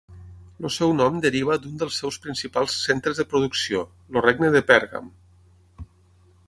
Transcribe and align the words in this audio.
El 0.67 0.71
seu 0.75 0.93
nom 0.99 1.19
deriva 1.25 1.57
d'un 1.65 1.75
dels 1.83 1.99
seus 2.03 2.17
principals 2.23 2.79
centres 2.87 3.21
de 3.23 3.27
producció: 3.35 3.83
el 4.15 4.27
regne 4.29 4.53
de 4.59 4.65
Pèrgam. 4.73 5.13